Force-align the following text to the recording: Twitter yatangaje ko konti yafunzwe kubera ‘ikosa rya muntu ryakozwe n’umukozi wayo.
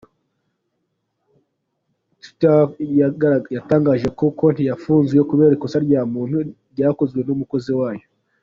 Twitter 2.19 2.59
yatangaje 3.55 4.07
ko 4.17 4.25
konti 4.39 4.61
yafunzwe 4.69 5.19
kubera 5.29 5.55
‘ikosa 5.57 5.77
rya 5.85 6.01
muntu 6.13 6.35
ryakozwe 6.73 7.19
n’umukozi 7.23 7.71
wayo. 7.81 8.05